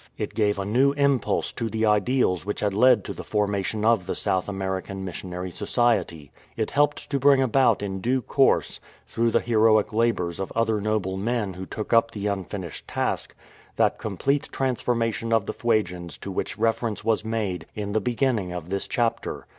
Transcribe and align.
It 0.17 0.33
gave 0.33 0.57
a 0.57 0.65
new 0.65 0.93
impulse 0.93 1.53
to 1.53 1.69
the 1.69 1.85
ideals 1.85 2.43
which 2.43 2.61
had 2.61 2.73
led 2.73 3.03
to 3.03 3.13
the 3.13 3.23
formation 3.23 3.85
of 3.85 4.07
the 4.07 4.15
South 4.15 4.49
American 4.49 5.05
Missionary 5.05 5.51
Society. 5.51 6.31
It 6.57 6.71
helped 6.71 7.07
to 7.11 7.19
bring 7.19 7.39
about 7.39 7.83
in 7.83 8.01
due 8.01 8.23
course, 8.23 8.79
through 9.05 9.29
the 9.29 9.39
heroic 9.41 9.93
labours 9.93 10.39
of 10.39 10.51
other 10.55 10.81
noble 10.81 11.17
men 11.17 11.53
who 11.53 11.67
took 11.67 11.93
up 11.93 12.09
the 12.09 12.25
unfinished 12.25 12.87
task, 12.87 13.35
that 13.75 13.99
complete 13.99 14.49
transformation 14.51 15.31
of 15.31 15.45
the 15.45 15.53
Fuegians 15.53 16.17
to 16.21 16.31
which 16.31 16.57
reference 16.57 17.03
was 17.05 17.23
made 17.23 17.67
in 17.75 17.93
the 17.93 18.01
beginning 18.01 18.51
of 18.51 18.71
this 18.71 18.87
chapter. 18.87 19.45